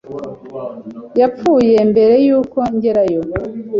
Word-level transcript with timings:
Yapfuye 1.19 1.75
mbere 1.91 2.15
yuko 2.25 2.57
ngerayo. 2.75 3.21